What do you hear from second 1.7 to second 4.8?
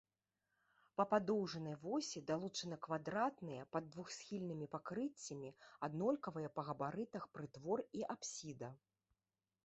восі далучаны квадратныя пад двухсхільнымі